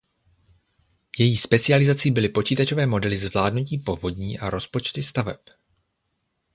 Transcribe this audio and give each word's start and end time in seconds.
Její 1.17 1.37
specializací 1.37 2.11
byly 2.11 2.29
počítačové 2.29 2.85
modely 2.85 3.17
zvládnutí 3.17 3.77
povodní 3.79 4.39
a 4.39 4.49
rozpočty 4.49 5.03
staveb. 5.03 5.39